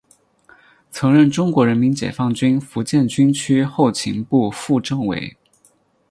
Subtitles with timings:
[0.89, 5.37] 曾任中国人民解放军福建军区后勤部副政委。